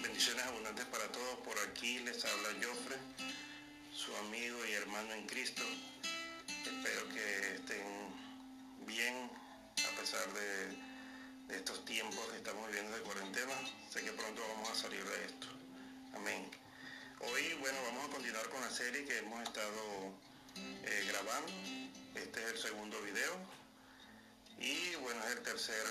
bendiciones 0.00 0.44
abundantes 0.46 0.84
para 0.86 1.10
todos. 1.10 1.38
Por 1.44 1.58
aquí 1.68 1.98
les 2.00 2.24
habla 2.24 2.50
Jofre, 2.62 2.96
su 3.92 4.14
amigo 4.16 4.64
y 4.64 4.72
hermano 4.74 5.12
en 5.12 5.26
Cristo. 5.26 5.62
Espero 6.46 7.08
que 7.08 7.54
estén 7.56 8.14
bien 8.86 9.28
a 9.76 10.00
pesar 10.00 10.24
de, 10.34 11.56
estos 11.56 11.84
tiempos 11.84 12.20
que 12.30 12.36
estamos 12.36 12.66
viviendo 12.68 12.96
de 12.96 13.02
cuarentena. 13.02 13.54
Sé 13.90 14.04
que 14.04 14.12
pronto 14.12 14.40
vamos 14.54 14.70
a 14.70 14.74
salir 14.74 15.02
de 15.02 15.24
esto. 15.24 15.48
Amén. 16.14 16.48
Hoy, 17.20 17.54
bueno, 17.54 17.78
vamos 17.86 18.04
a 18.04 18.12
continuar 18.12 18.48
con 18.50 18.60
la 18.60 18.70
serie 18.70 19.04
que 19.04 19.18
hemos 19.18 19.42
estado 19.42 20.12
eh, 20.84 21.04
grabando. 21.08 21.52
Este 22.14 22.44
es 22.44 22.50
el 22.52 22.58
segundo 22.58 23.00
video. 23.02 23.34
Y 24.60 24.94
bueno, 24.96 25.20
es 25.24 25.36
el 25.36 25.42
tercer 25.42 25.86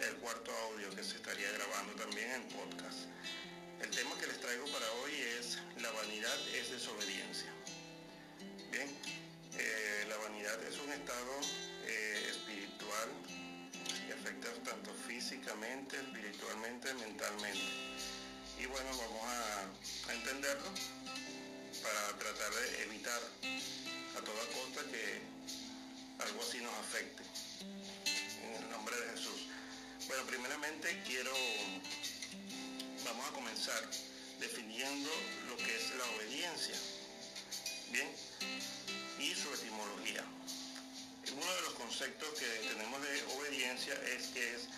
el 0.00 0.16
cuarto 0.16 0.50
audio 0.70 0.90
que 0.94 1.04
se 1.04 1.16
estaría 1.16 1.50
grabando 1.52 1.94
también 1.94 2.30
en 2.30 2.42
podcast. 2.48 3.06
El 3.80 3.90
tema 3.90 4.16
que 4.18 4.26
les 4.26 4.40
traigo 4.40 4.64
para 4.66 4.90
hoy 5.02 5.12
es 5.38 5.58
la 5.80 5.90
vanidad 5.92 6.36
es 6.54 6.70
desobediencia. 6.70 7.52
Bien, 8.70 8.88
eh, 9.56 10.06
la 10.08 10.16
vanidad 10.16 10.62
es 10.64 10.78
un 10.78 10.90
estado 10.92 11.40
eh, 11.86 12.26
espiritual 12.30 13.08
que 14.06 14.12
afecta 14.12 14.52
tanto 14.64 14.92
físicamente, 15.06 15.96
espiritualmente, 15.96 16.92
mentalmente. 16.94 17.64
Y 18.58 18.66
bueno, 18.66 18.90
vamos 18.96 19.24
a, 19.26 20.10
a 20.10 20.14
entenderlo 20.14 20.70
para 21.82 22.18
tratar 22.18 22.52
de 22.54 22.82
evitar 22.84 23.20
a 24.16 24.20
toda 24.24 24.46
costa 24.48 24.82
que 24.90 25.20
algo 26.24 26.42
así 26.42 26.58
nos 26.60 26.74
afecte. 26.74 27.22
En 28.42 28.62
el 28.62 28.70
nombre 28.70 28.96
de 28.96 29.10
Jesús. 29.10 29.43
Bueno, 30.06 30.24
primeramente 30.26 31.02
quiero, 31.06 31.32
vamos 33.06 33.26
a 33.26 33.32
comenzar 33.32 33.90
definiendo 34.38 35.10
lo 35.48 35.56
que 35.56 35.74
es 35.74 35.96
la 35.96 36.04
obediencia, 36.16 36.74
¿bien? 37.90 38.08
Y 39.18 39.34
su 39.34 39.52
etimología. 39.54 40.22
Uno 41.32 41.54
de 41.54 41.60
los 41.62 41.72
conceptos 41.74 42.28
que 42.38 42.46
tenemos 42.68 43.00
de 43.00 43.22
obediencia 43.38 43.94
es 44.14 44.26
que 44.28 44.54
es 44.54 44.68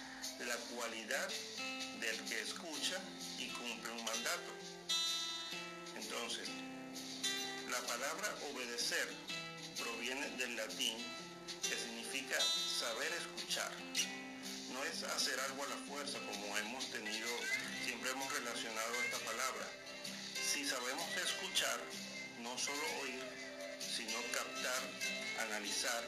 la 0.46 0.56
cualidad 0.76 1.28
del 2.00 2.16
que 2.28 2.40
escucha 2.42 3.00
y 3.38 3.48
cumple 3.48 3.90
un 3.92 4.04
mandato. 4.04 4.52
Entonces, 5.96 6.48
la 7.68 7.80
palabra 7.80 8.32
obedecer 8.54 9.08
proviene 9.76 10.28
del 10.36 10.54
latín 10.54 10.96
que 11.68 11.76
significa 11.76 12.40
saber 12.40 13.12
escuchar 13.12 13.72
no 14.76 14.84
es 14.84 15.02
hacer 15.04 15.38
algo 15.40 15.64
a 15.64 15.68
la 15.68 15.76
fuerza 15.88 16.18
como 16.18 16.58
hemos 16.58 16.90
tenido, 16.90 17.28
siempre 17.84 18.10
hemos 18.10 18.30
relacionado 18.32 18.94
esta 19.04 19.18
palabra. 19.18 19.66
Si 20.52 20.66
sabemos 20.66 21.06
escuchar, 21.16 21.80
no 22.40 22.56
solo 22.58 22.82
oír, 23.02 23.22
sino 23.80 24.20
captar, 24.32 24.82
analizar, 25.48 26.04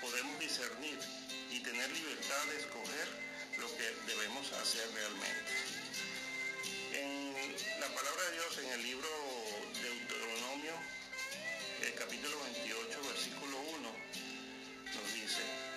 podemos 0.00 0.38
discernir 0.38 0.98
y 1.50 1.60
tener 1.60 1.90
libertad 1.92 2.44
de 2.50 2.60
escoger 2.60 3.08
lo 3.58 3.68
que 3.76 3.88
debemos 4.06 4.52
hacer 4.52 4.86
realmente. 4.92 5.52
En 6.92 7.80
la 7.80 7.88
palabra 7.88 8.22
de 8.24 8.32
Dios, 8.32 8.58
en 8.58 8.72
el 8.72 8.82
libro 8.82 9.08
de 9.80 9.88
Deuteronomio, 9.88 10.74
el 11.82 11.94
capítulo 11.94 12.38
28, 12.44 13.02
versículo 13.08 13.60
1, 13.60 13.92
nos 14.94 15.14
dice, 15.14 15.69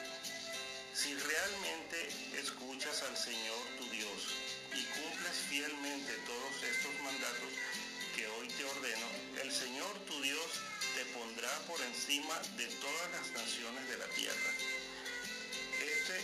si 1.04 1.14
realmente 1.16 2.08
escuchas 2.40 3.04
al 3.04 3.18
Señor 3.18 3.60
tu 3.78 3.90
Dios 3.90 4.40
y 4.72 4.84
cumples 4.96 5.36
fielmente 5.50 6.14
todos 6.26 6.64
estos 6.64 6.94
mandatos 7.04 7.52
que 8.16 8.26
hoy 8.28 8.48
te 8.48 8.64
ordeno, 8.64 9.08
el 9.44 9.52
Señor 9.52 10.00
tu 10.08 10.22
Dios 10.22 10.48
te 10.96 11.04
pondrá 11.12 11.52
por 11.68 11.82
encima 11.82 12.40
de 12.56 12.68
todas 12.80 13.12
las 13.12 13.32
naciones 13.32 13.90
de 13.90 13.98
la 13.98 14.08
tierra. 14.16 14.52
Este, 15.84 16.24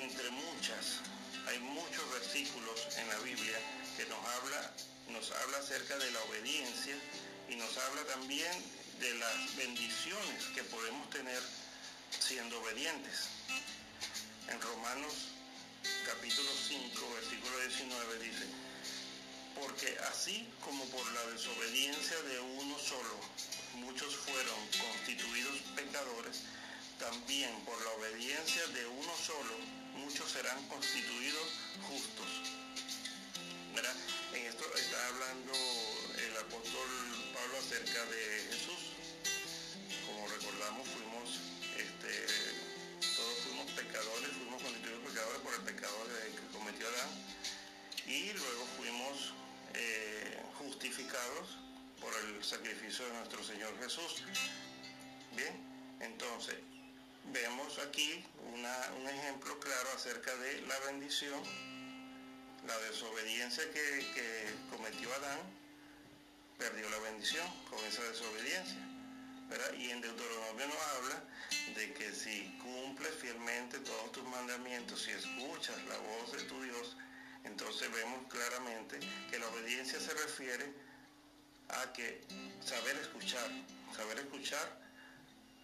entre 0.00 0.30
muchas, 0.30 1.04
hay 1.48 1.58
muchos 1.58 2.10
versículos 2.12 2.88
en 2.96 3.06
la 3.06 3.18
Biblia 3.18 3.58
que 3.98 4.06
nos 4.06 4.24
habla, 4.24 4.72
nos 5.10 5.30
habla 5.30 5.58
acerca 5.58 5.98
de 5.98 6.10
la 6.10 6.22
obediencia 6.22 6.96
y 7.50 7.56
nos 7.56 7.76
habla 7.76 8.02
también 8.04 8.52
de 8.98 9.12
las 9.16 9.56
bendiciones 9.56 10.44
que 10.54 10.64
podemos 10.64 11.10
tener 11.10 11.42
siendo 12.18 12.58
obedientes. 12.62 13.28
En 14.50 14.60
Romanos 14.60 15.14
capítulo 16.06 16.50
5, 16.68 17.14
versículo 17.14 17.58
19 17.60 18.18
dice, 18.18 18.46
porque 19.54 19.96
así 20.10 20.48
como 20.64 20.84
por 20.86 21.06
la 21.12 21.24
desobediencia 21.30 22.20
de 22.22 22.40
uno 22.40 22.76
solo 22.78 23.16
muchos 23.74 24.14
fueron 24.16 24.58
constituidos 24.78 25.54
pecadores, 25.76 26.42
también 26.98 27.50
por 27.64 27.80
la 27.82 27.90
obediencia 27.92 28.66
de 28.68 28.86
uno 28.86 29.12
solo 29.24 29.54
muchos 29.96 30.30
serán 30.30 30.66
constituidos 30.68 31.48
justos. 31.88 32.28
En 34.32 34.46
esto 34.46 34.64
está 34.76 35.06
hablando 35.08 35.52
el 35.52 36.36
apóstol 36.36 36.88
Pablo 37.34 37.58
acerca 37.58 38.04
de 38.06 38.46
Jesús. 38.50 38.82
Como 40.06 40.28
recordamos, 40.28 40.86
fuimos 40.88 41.40
este, 41.76 42.59
pecadores, 43.70 44.30
fuimos 44.30 44.62
constituidos 44.62 45.00
pecadores 45.10 45.40
por 45.40 45.54
el 45.54 45.60
pecado 45.62 45.96
que 46.04 46.58
cometió 46.58 46.86
Adán 46.88 47.10
y 48.06 48.32
luego 48.32 48.66
fuimos 48.76 49.34
eh, 49.74 50.42
justificados 50.58 51.58
por 52.00 52.12
el 52.24 52.42
sacrificio 52.42 53.06
de 53.06 53.12
nuestro 53.14 53.42
Señor 53.44 53.72
Jesús. 53.80 54.22
Bien, 55.36 55.54
entonces 56.00 56.56
vemos 57.32 57.78
aquí 57.78 58.24
un 58.52 59.08
ejemplo 59.08 59.58
claro 59.60 59.90
acerca 59.94 60.34
de 60.36 60.62
la 60.62 60.78
bendición, 60.90 61.40
la 62.66 62.78
desobediencia 62.90 63.64
que, 63.72 64.06
que 64.14 64.54
cometió 64.70 65.12
Adán, 65.14 65.40
perdió 66.58 66.88
la 66.90 66.98
bendición 66.98 67.46
con 67.70 67.78
esa 67.86 68.02
desobediencia. 68.04 68.89
Y 69.78 69.90
en 69.90 70.00
Deuteronomio 70.00 70.66
nos 70.68 70.76
habla 70.76 71.24
de 71.74 71.92
que 71.94 72.12
si 72.12 72.56
cumples 72.62 73.12
fielmente 73.20 73.78
todos 73.80 74.12
tus 74.12 74.24
mandamientos, 74.28 75.02
si 75.02 75.10
escuchas 75.10 75.76
la 75.86 75.96
voz 75.98 76.32
de 76.32 76.42
tu 76.44 76.62
Dios, 76.62 76.96
entonces 77.42 77.90
vemos 77.90 78.28
claramente 78.28 79.00
que 79.28 79.38
la 79.40 79.48
obediencia 79.48 79.98
se 79.98 80.14
refiere 80.14 80.72
a 81.68 81.92
que 81.92 82.24
saber 82.64 82.96
escuchar, 82.98 83.50
saber 83.96 84.18
escuchar 84.18 84.80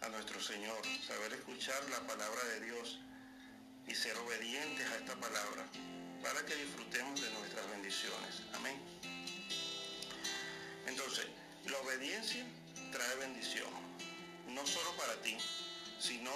a 0.00 0.08
nuestro 0.08 0.40
Señor, 0.40 0.80
saber 1.06 1.34
escuchar 1.34 1.88
la 1.90 2.00
palabra 2.08 2.42
de 2.44 2.60
Dios 2.62 2.98
y 3.86 3.94
ser 3.94 4.16
obedientes 4.16 4.84
a 4.90 4.96
esta 4.96 5.14
palabra 5.14 5.64
para 6.22 6.44
que 6.44 6.56
disfrutemos 6.56 7.20
de 7.20 7.30
nuestras 7.30 7.70
bendiciones. 7.70 8.42
Amén. 8.54 8.80
Entonces, 10.86 11.26
la 11.66 11.78
obediencia 11.78 12.44
trae 12.90 13.16
bendición, 13.16 13.70
no 14.48 14.66
solo 14.66 14.96
para 14.96 15.20
ti, 15.22 15.36
sino 15.98 16.30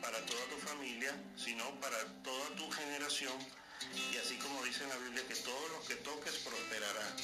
para 0.00 0.18
toda 0.26 0.44
tu 0.46 0.56
familia, 0.56 1.14
sino 1.36 1.64
para 1.80 1.98
toda 2.22 2.48
tu 2.56 2.70
generación, 2.70 3.32
y 4.12 4.16
así 4.18 4.36
como 4.36 4.62
dice 4.64 4.84
en 4.84 4.90
la 4.90 4.96
Biblia, 4.98 5.26
que 5.28 5.36
todo 5.36 5.68
lo 5.68 5.84
que 5.84 5.96
toques 5.96 6.34
prosperará. 6.36 7.16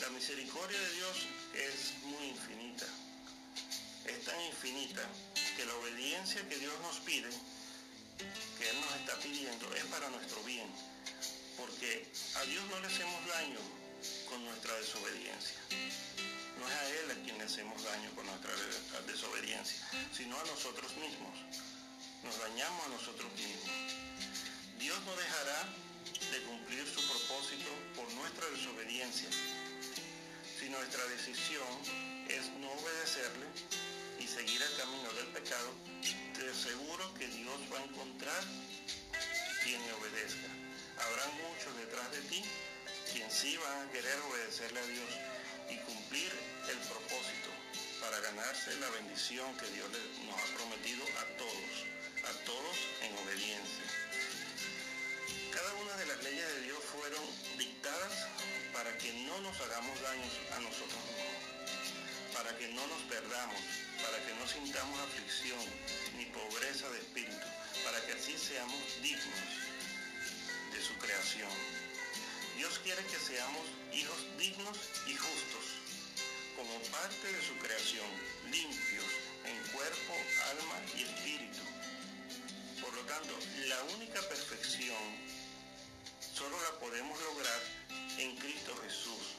La 0.00 0.08
misericordia 0.10 0.78
de 0.78 0.92
Dios 0.94 1.16
es 1.54 2.04
muy 2.04 2.26
infinita, 2.28 2.86
es 4.06 4.24
tan 4.24 4.40
infinita 4.42 5.02
que 5.56 5.64
la 5.64 5.74
obediencia 5.76 6.46
que 6.48 6.56
Dios 6.56 6.74
nos 6.82 6.98
pide, 7.00 7.30
que 8.58 8.70
Él 8.70 8.80
nos 8.80 8.94
está 8.96 9.16
pidiendo, 9.20 9.72
es 9.74 9.84
para 9.84 10.10
nuestro 10.10 10.42
bien, 10.44 10.68
porque 11.56 12.06
a 12.36 12.42
Dios 12.42 12.64
no 12.66 12.80
le 12.80 12.86
hacemos 12.86 13.26
daño 13.28 13.60
con 14.28 14.44
nuestra 14.44 14.74
desobediencia 14.76 15.58
no 16.62 16.68
es 16.68 16.74
a 16.74 16.88
Él 16.88 17.10
a 17.10 17.24
quien 17.24 17.38
le 17.38 17.44
hacemos 17.44 17.82
daño 17.82 18.10
con 18.14 18.24
nuestra 18.26 18.54
desobediencia, 19.06 19.82
sino 20.14 20.38
a 20.38 20.44
nosotros 20.44 20.94
mismos. 20.96 21.34
Nos 22.22 22.38
dañamos 22.38 22.86
a 22.86 22.88
nosotros 22.90 23.32
mismos. 23.34 23.74
Dios 24.78 24.98
no 25.04 25.16
dejará 25.16 25.66
de 26.30 26.42
cumplir 26.44 26.86
su 26.86 27.02
propósito 27.08 27.70
por 27.96 28.06
nuestra 28.14 28.46
desobediencia. 28.50 29.28
Si 30.58 30.68
nuestra 30.68 31.04
decisión 31.06 31.66
es 32.28 32.46
no 32.60 32.70
obedecerle 32.70 33.46
y 34.20 34.26
seguir 34.28 34.62
el 34.62 34.76
camino 34.76 35.12
del 35.14 35.26
pecado, 35.34 35.70
te 36.34 36.48
aseguro 36.48 37.12
que 37.14 37.26
Dios 37.26 37.58
va 37.72 37.78
a 37.78 37.84
encontrar 37.84 38.44
quien 39.64 39.82
le 39.82 39.92
obedezca. 39.94 40.46
Habrá 41.02 41.26
muchos 41.42 41.76
detrás 41.76 42.08
de 42.12 42.20
ti 42.30 42.44
quien 43.12 43.28
sí 43.30 43.56
van 43.56 43.88
a 43.88 43.90
querer 43.90 44.18
obedecerle 44.30 44.78
a 44.78 44.86
Dios 44.86 45.01
ganarse 48.42 48.74
la 48.80 48.90
bendición 48.90 49.46
que 49.56 49.70
Dios 49.70 49.88
nos 50.26 50.34
ha 50.34 50.56
prometido 50.58 51.04
a 51.04 51.24
todos, 51.38 51.72
a 52.26 52.32
todos 52.44 52.76
en 53.02 53.14
obediencia. 53.22 53.86
Cada 55.52 55.72
una 55.74 55.94
de 55.96 56.06
las 56.06 56.24
leyes 56.24 56.48
de 56.54 56.60
Dios 56.62 56.78
fueron 56.90 57.22
dictadas 57.56 58.26
para 58.72 58.98
que 58.98 59.12
no 59.30 59.40
nos 59.42 59.54
hagamos 59.60 59.94
daños 60.02 60.32
a 60.56 60.58
nosotros 60.58 60.98
mismos, 61.06 62.34
para 62.34 62.56
que 62.58 62.66
no 62.74 62.84
nos 62.88 63.02
perdamos, 63.02 63.62
para 64.02 64.18
que 64.26 64.34
no 64.34 64.48
sintamos 64.48 64.98
aflicción 64.98 65.62
ni 66.18 66.26
pobreza 66.26 66.90
de 66.90 66.98
espíritu, 66.98 67.46
para 67.84 68.04
que 68.04 68.12
así 68.12 68.36
seamos 68.36 68.82
dignos 69.02 69.38
de 70.72 70.82
su 70.82 70.94
creación. 70.98 71.52
Dios 72.56 72.80
quiere 72.82 73.04
que 73.06 73.18
seamos 73.18 73.62
hijos 73.92 74.18
dignos 74.36 74.78
y 75.06 75.14
justos 75.14 75.81
como 76.56 76.78
parte 76.90 77.32
de 77.32 77.42
su 77.46 77.56
creación, 77.58 78.06
limpios 78.50 79.04
en 79.44 79.72
cuerpo, 79.72 80.14
alma 80.50 80.80
y 80.96 81.02
espíritu. 81.02 81.62
Por 82.80 82.94
lo 82.94 83.02
tanto, 83.02 83.38
la 83.68 83.82
única 83.94 84.20
perfección 84.22 85.02
solo 86.34 86.60
la 86.62 86.78
podemos 86.78 87.20
lograr 87.20 87.60
en 88.18 88.36
Cristo 88.36 88.76
Jesús, 88.82 89.36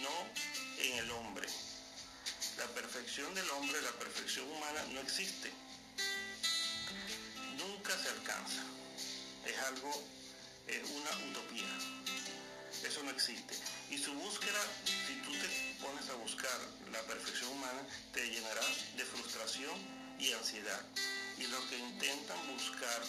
no 0.00 0.82
en 0.82 0.98
el 0.98 1.10
hombre. 1.10 1.48
La 2.58 2.66
perfección 2.68 3.34
del 3.34 3.48
hombre, 3.50 3.80
la 3.82 3.92
perfección 3.92 4.50
humana 4.50 4.84
no 4.92 5.00
existe. 5.00 5.50
Nunca 7.58 7.96
se 7.98 8.08
alcanza. 8.10 8.62
Es 9.46 9.58
algo, 9.58 9.90
es 10.68 10.82
una 10.90 11.10
utopía. 11.30 11.66
Eso 12.84 13.02
no 13.02 13.10
existe. 13.10 13.54
Y 13.90 13.98
su 13.98 14.12
búsqueda, 14.14 14.60
si 15.06 15.14
tú 15.22 15.32
te 15.32 15.48
pones 15.80 16.08
a 16.10 16.14
buscar 16.14 16.58
la 16.92 17.00
perfección 17.02 17.50
humana, 17.50 17.82
te 18.12 18.28
llenarás 18.28 18.96
de 18.96 19.04
frustración 19.04 19.74
y 20.18 20.32
ansiedad. 20.32 20.80
Y 21.38 21.46
los 21.46 21.64
que 21.66 21.78
intentan 21.78 22.38
buscar 22.48 23.00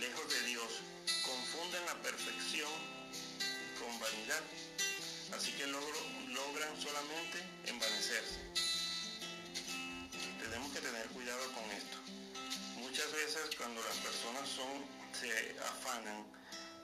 lejos 0.00 0.28
de 0.28 0.42
Dios 0.46 0.68
confunden 1.24 1.86
la 1.86 1.94
perfección 2.02 2.70
con 3.78 3.98
vanidad. 4.00 4.42
Así 5.36 5.52
que 5.52 5.66
logran 5.66 6.80
solamente 6.80 7.38
envanecerse. 7.66 8.40
Tenemos 10.42 10.72
que 10.72 10.80
tener 10.80 11.06
cuidado 11.08 11.52
con 11.52 11.64
esto. 11.70 11.98
Muchas 12.76 13.10
veces 13.12 13.56
cuando 13.56 13.80
las 13.82 13.96
personas 13.98 14.48
son, 14.48 14.84
se 15.18 15.56
afanan 15.60 16.26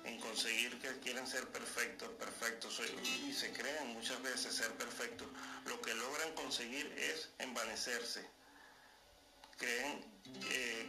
en 0.04 0.20
conseguir 0.20 0.78
que 0.78 0.98
quieren 1.00 1.26
ser 1.26 1.46
perfectos, 1.48 2.08
perfectos, 2.18 2.80
y 3.02 3.32
se 3.32 3.52
creen 3.52 3.88
muchas 3.88 4.20
veces 4.22 4.54
ser 4.54 4.72
perfectos, 4.74 5.26
lo 5.66 5.80
que 5.80 5.94
logran 5.94 6.32
conseguir 6.34 6.86
es 6.96 7.28
envanecerse. 7.38 8.24
Creen 9.58 10.04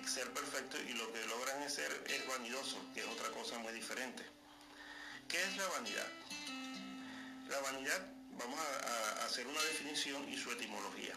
ser 0.08 0.32
perfectos 0.34 0.80
y 0.88 0.94
lo 0.94 1.12
que 1.14 1.26
logran 1.28 1.62
es 1.64 1.74
ser 1.74 2.04
es 2.08 2.28
vanidoso, 2.28 2.78
que 2.94 3.02
es 3.02 3.08
otra 3.08 3.30
cosa 3.30 3.58
muy 3.60 3.74
diferente. 3.74 4.24
¿Qué 5.28 5.42
es 5.42 5.58
la 5.58 5.68
vanidad? 5.68 6.08
La 7.50 7.60
vanidad, 7.62 8.08
vamos 8.32 8.60
a, 8.60 9.26
hacer 9.26 9.46
una 9.48 9.62
definición 9.62 10.28
y 10.30 10.38
su 10.38 10.52
etimología. 10.52 11.14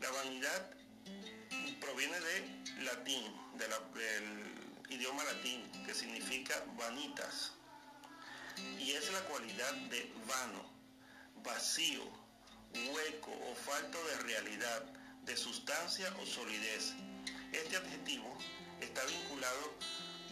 La 0.00 0.10
vanidad 0.10 0.70
proviene 1.80 2.20
de 2.20 2.84
latín, 2.84 3.24
del 3.54 3.72
idioma 4.90 5.24
latín, 5.24 5.70
que 5.84 5.94
significa 5.94 6.54
vanitas. 6.76 7.52
Y 8.78 8.92
es 8.92 9.12
la 9.12 9.20
cualidad 9.24 9.72
de 9.90 10.12
vano, 10.26 10.70
vacío, 11.44 12.02
hueco 12.92 13.30
o 13.30 13.54
falto 13.54 13.98
de 14.08 14.16
realidad, 14.18 14.84
de 15.24 15.36
sustancia 15.36 16.12
o 16.20 16.26
solidez. 16.26 16.94
Este 17.52 17.76
adjetivo 17.76 18.36
está 18.80 19.04
vinculado 19.04 19.74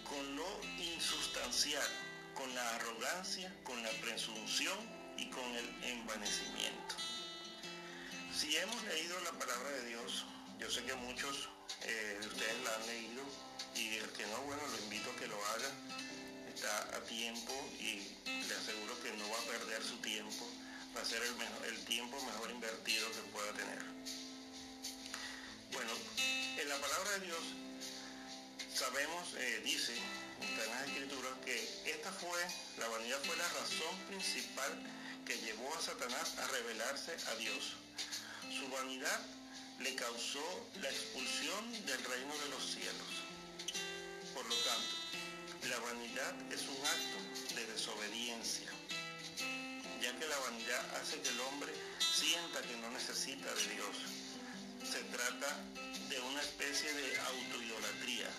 con 0.05 0.37
lo 0.37 0.61
insustancial, 0.79 1.89
con 2.35 2.53
la 2.55 2.77
arrogancia, 2.77 3.55
con 3.65 3.83
la 3.83 3.91
presunción 4.03 4.79
y 5.17 5.29
con 5.31 5.45
el 5.55 5.85
envanecimiento. 5.85 6.95
Si 8.33 8.57
hemos 8.57 8.83
leído 8.85 9.19
la 9.21 9.33
palabra 9.33 9.71
de 9.71 9.87
Dios, 9.87 10.27
yo 10.59 10.71
sé 10.71 10.85
que 10.85 10.95
muchos 10.95 11.49
eh, 11.87 12.19
de 12.21 12.27
ustedes 12.27 12.61
la 12.65 12.75
han 12.75 12.87
leído 12.87 13.23
y 13.75 13.97
el 13.97 14.09
que 14.11 14.27
no, 14.27 14.43
bueno, 14.43 14.63
lo 14.67 14.79
invito 14.85 15.11
a 15.11 15.17
que 15.17 15.27
lo 15.27 15.47
haga. 15.47 15.71
Está 16.53 16.97
a 16.97 17.01
tiempo 17.05 17.53
y 17.79 18.01
le 18.27 18.55
aseguro 18.55 19.01
que 19.03 19.13
no 19.13 19.29
va 19.31 19.39
a 19.39 19.43
perder 19.43 19.83
su 19.83 19.97
tiempo. 19.99 20.49
Va 20.97 21.03
a 21.03 21.05
ser 21.05 21.23
el, 21.23 21.35
mejor, 21.37 21.67
el 21.67 21.85
tiempo 21.85 22.21
mejor 22.25 22.51
invertido 22.51 23.11
que 23.13 23.21
pueda 23.31 23.53
tener. 23.53 23.79
Bueno, 25.73 25.93
en 26.59 26.69
la 26.69 26.77
palabra 26.77 27.11
de 27.19 27.27
Dios 27.27 27.45
sabemos, 28.75 29.35
eh, 29.37 29.61
dice, 29.65 29.95
en 29.95 30.71
las 30.71 30.89
escrituras, 30.89 31.33
que 31.45 31.57
esta 31.85 32.11
fue, 32.13 32.41
la 32.79 32.89
vanidad 32.89 33.19
fue 33.25 33.37
la 33.37 33.49
razón 33.49 33.97
principal 34.09 34.73
que 35.25 35.39
llevó 35.39 35.75
a 35.75 35.81
Satanás 35.81 36.39
a 36.39 36.47
rebelarse 36.49 37.17
a 37.29 37.35
Dios. 37.37 37.77
Su 38.59 38.69
vanidad 38.71 39.21
le 39.81 39.95
causó 39.95 40.67
la 40.81 40.91
expulsión 40.91 41.73
del 41.87 42.03
reino 42.05 42.35
de 42.39 42.49
los 42.51 42.65
cielos. 42.65 43.13
Por 44.35 44.47
lo 44.47 44.55
tanto, 44.55 45.69
la 45.69 45.79
vanidad 45.79 46.35
es 46.53 46.63
un 46.63 46.77
acto 46.87 47.55
de 47.55 47.67
desobediencia, 47.73 48.71
ya 50.01 50.19
que 50.19 50.27
la 50.27 50.39
vanidad 50.39 50.97
hace 50.97 51.21
que 51.21 51.29
el 51.29 51.41
hombre 51.41 51.73
sienta 51.99 52.63
que 52.63 52.77
no 52.79 52.91
necesita 52.91 53.53
de 53.55 53.69
Dios. 53.75 53.97
Se 54.91 55.03
trata 55.05 55.59
de 56.09 56.21
una 56.21 56.41
especie 56.41 56.93
de 56.93 57.19
autoidolatría. 57.21 58.31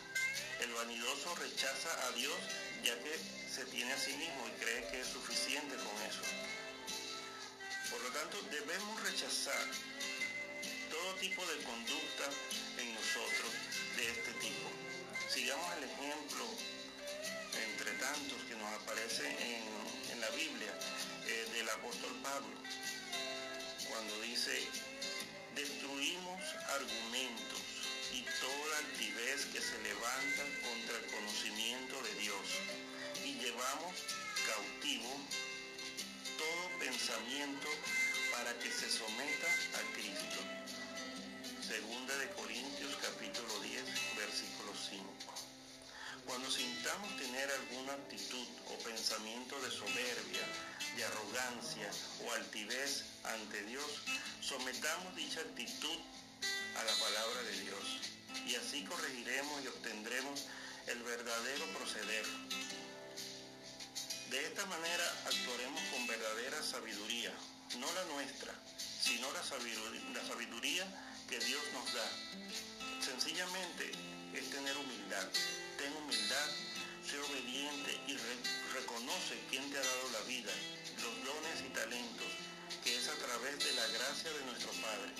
El 0.61 0.73
vanidoso 0.73 1.35
rechaza 1.35 2.07
a 2.07 2.11
Dios 2.13 2.37
ya 2.83 2.97
que 3.03 3.19
se 3.49 3.65
tiene 3.65 3.91
a 3.91 3.97
sí 3.97 4.13
mismo 4.13 4.47
y 4.47 4.63
cree 4.63 4.87
que 4.89 5.01
es 5.01 5.07
suficiente 5.07 5.75
con 5.75 5.95
eso. 6.07 6.21
Por 7.91 8.01
lo 8.01 8.09
tanto, 8.11 8.41
debemos 8.51 9.03
rechazar 9.03 9.67
todo 11.07 11.15
tipo 11.19 11.41
de 11.45 11.63
conducta 11.63 12.27
en 12.79 12.93
nosotros 12.93 13.51
de 13.95 14.09
este 14.11 14.31
tipo. 14.43 14.67
Sigamos 15.29 15.77
el 15.77 15.83
ejemplo, 15.85 16.43
entre 17.55 17.91
tantos 17.93 18.37
que 18.43 18.55
nos 18.55 18.67
aparece 18.81 19.23
en, 19.23 20.19
la 20.19 20.29
Biblia, 20.31 20.73
eh, 21.27 21.47
del 21.53 21.69
apóstol 21.69 22.11
Pablo, 22.23 22.57
cuando 23.87 24.19
dice, 24.21 24.67
destruimos 25.55 26.41
argumentos 26.75 27.61
y 28.11 28.23
toda 28.41 28.77
altivez 28.79 29.45
que 29.53 29.61
se 29.61 29.77
levanta 29.83 30.43
contra 30.65 30.97
el 30.97 31.05
conocimiento 31.05 32.01
de 32.01 32.13
Dios 32.19 32.45
y 33.23 33.33
llevamos 33.35 33.93
cautivo 34.45 35.15
todo 36.37 36.79
pensamiento 36.79 37.67
para 38.31 38.51
que 38.59 38.71
se 38.71 38.89
someta 38.89 39.47
a 39.77 39.93
Cristo. 39.93 40.26
Sintamos 46.97 47.21
tener 47.21 47.51
alguna 47.51 47.93
actitud 47.93 48.47
o 48.73 48.83
pensamiento 48.83 49.59
de 49.61 49.69
soberbia, 49.69 50.45
de 50.95 51.03
arrogancia 51.05 51.91
o 52.25 52.31
altivez 52.31 53.03
ante 53.23 53.61
Dios, 53.65 53.85
sometamos 54.41 55.15
dicha 55.15 55.41
actitud 55.41 55.99
a 56.75 56.83
la 56.83 56.93
palabra 56.93 57.43
de 57.43 57.59
Dios 57.61 57.85
y 58.47 58.55
así 58.55 58.83
corregiremos 58.85 59.63
y 59.63 59.67
obtendremos 59.67 60.45
el 60.87 61.03
verdadero 61.03 61.65
proceder. 61.77 62.25
De 64.31 64.45
esta 64.47 64.65
manera 64.65 65.23
actuaremos 65.27 65.81
con 65.91 66.07
verdadera 66.07 66.63
sabiduría, 66.63 67.31
no 67.77 67.93
la 67.93 68.05
nuestra, 68.05 68.53
sino 69.03 69.31
la 69.33 69.43
sabiduría, 69.43 70.01
la 70.15 70.25
sabiduría 70.25 70.87
que 71.29 71.37
Dios 71.41 71.61
nos 71.73 71.93
da. 71.93 72.09
Sencillamente 73.05 73.91
es 74.33 74.49
tener 74.49 74.75
humildad. 74.77 75.27
Ten 75.77 75.93
humildad, 75.93 76.49
sé 77.07 77.17
obediente 77.19 77.97
y 78.07 78.17
reconoce 78.75 79.39
quién 79.49 79.63
te 79.71 79.77
ha 79.77 79.81
dado 79.81 80.09
la 80.11 80.21
vida, 80.27 80.51
los 81.01 81.15
dones 81.23 81.63
y 81.65 81.69
talentos, 81.69 82.27
que 82.83 82.97
es 82.97 83.07
a 83.07 83.15
través 83.15 83.59
de 83.63 83.71
la 83.75 83.87
gracia 83.87 84.29
de 84.31 84.45
nuestro 84.45 84.71
Padre. 84.81 85.13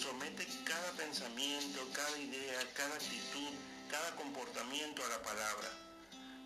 Somete 0.00 0.46
cada 0.64 0.90
pensamiento, 0.92 1.86
cada 1.92 2.18
idea, 2.18 2.66
cada 2.74 2.94
actitud, 2.94 3.52
cada 3.90 4.16
comportamiento 4.16 5.04
a 5.04 5.08
la 5.10 5.22
palabra, 5.22 5.68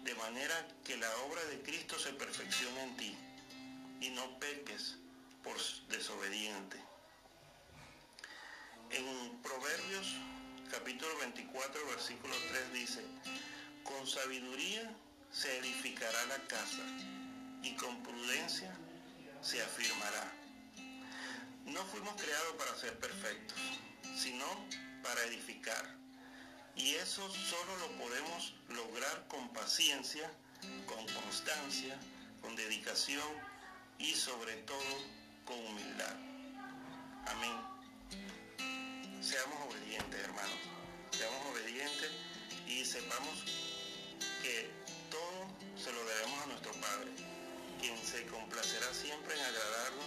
de 0.03 0.15
manera 0.17 0.67
que 0.85 0.97
la 0.97 1.17
obra 1.19 1.45
de 1.45 1.63
Cristo 1.63 1.97
se 1.99 2.13
perfeccione 2.15 2.83
en 2.83 2.97
ti 2.97 3.17
y 4.01 4.11
no 4.11 4.39
peques 4.41 4.97
por 5.45 5.57
desobediente. 5.89 6.77
En 8.91 9.43
Proverbios 9.43 10.09
capítulo 10.73 11.17
24, 11.19 11.87
versículo 11.87 12.35
3 12.51 12.73
dice, 12.73 13.05
con 13.87 14.07
sabiduría 14.07 14.91
se 15.31 15.59
edificará 15.59 16.27
la 16.27 16.39
casa 16.47 16.83
y 17.63 17.75
con 17.77 18.03
prudencia 18.03 18.73
se 19.43 19.63
afirmará. 19.63 20.33
No 21.65 21.85
fuimos 21.87 22.15
creados 22.21 22.55
para 22.59 22.77
ser 22.77 22.99
perfectos, 22.99 23.59
sino 24.17 24.45
para 25.03 25.23
edificar. 25.25 25.97
Y 26.75 26.95
eso 26.95 27.29
solo 27.31 27.77
lo 27.79 27.93
podemos 27.99 28.55
lograr 28.69 29.27
con 29.29 29.53
paciencia, 29.53 30.31
con 30.87 31.07
constancia, 31.07 31.99
con 32.43 32.55
dedicación 32.57 33.27
y 33.99 34.13
sobre 34.15 34.55
todo 34.63 35.03
con 35.45 35.59
humildad. 35.59 36.17
Amén. 37.27 37.77
Seamos 39.23 39.59
obedientes, 39.69 40.21
hermanos. 40.21 40.59
Seamos 41.11 41.47
obedientes 41.47 42.11
y 42.69 42.85
sepamos 42.85 43.56
que 44.43 44.71
todo 45.11 45.49
se 45.77 45.93
lo 45.93 46.05
debemos 46.05 46.43
a 46.43 46.47
nuestro 46.47 46.73
Padre, 46.81 47.11
quien 47.81 47.97
se 48.05 48.27
complacerá 48.27 48.93
siempre 48.95 49.35
en 49.35 49.41
agradarnos, 49.41 50.07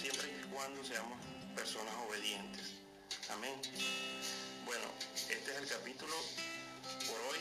siempre 0.00 0.28
y 0.28 0.46
cuando 0.52 0.84
seamos 0.84 1.18
personas 1.54 1.94
obedientes. 2.08 2.72
Amén. 3.30 3.54
Bueno, 4.64 4.86
este 5.28 5.50
es 5.50 5.56
el 5.58 5.68
capítulo 5.68 6.14
por 7.06 7.20
hoy. 7.30 7.38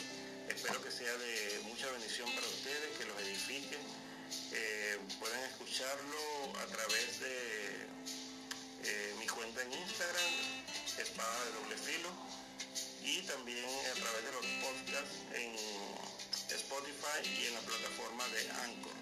Espero 0.50 0.82
que 0.82 0.92
sea 0.92 1.16
de 1.18 1.62
mucha 1.64 1.90
bendición 1.92 2.30
para 2.34 2.48
ustedes, 2.48 2.98
que 2.98 3.06
los 3.06 3.20
edifique. 3.22 3.78
Eh, 4.52 5.00
pueden 5.20 5.40
escucharlo 5.46 6.58
a 6.60 6.66
través 6.66 7.20
de 7.20 7.88
eh, 8.84 9.16
mi 9.20 9.28
cuenta 9.28 9.62
en 9.64 9.74
Instagram, 9.74 10.34
Espada 10.98 11.46
de 11.46 11.52
Doble 11.52 11.78
Filo, 11.78 12.10
y 13.04 13.22
también 13.24 13.66
a 13.66 13.94
través 13.94 14.26
de 14.26 14.32
los 14.32 14.46
podcasts 14.62 14.89
y 16.80 17.46
en 17.46 17.54
la 17.56 17.60
plataforma 17.60 18.26
de 18.30 18.50
Anchor. 18.64 18.96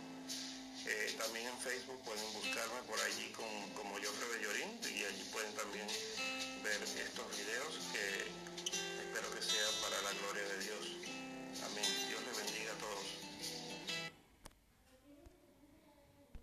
Eh, 0.88 1.16
también 1.20 1.46
en 1.46 1.58
Facebook 1.60 2.02
pueden 2.04 2.34
buscarme 2.34 2.82
por 2.88 3.00
allí 3.02 3.30
con, 3.34 3.46
como 3.76 3.94
Jofre 3.96 4.28
Bellorín 4.34 4.80
y 4.82 5.04
allí 5.04 5.24
pueden 5.32 5.54
también 5.54 5.86
ver 6.64 6.82
estos 6.82 7.38
videos 7.38 7.78
que 7.94 8.32
espero 9.06 9.30
que 9.30 9.42
sea 9.44 9.70
para 9.84 10.02
la 10.02 10.12
gloria 10.12 10.44
de 10.44 10.58
Dios. 10.64 10.86
Amén. 11.70 11.86
Dios 12.10 12.22
les 12.26 12.46
bendiga 12.46 12.72
a 12.74 12.78
todos. 12.80 13.17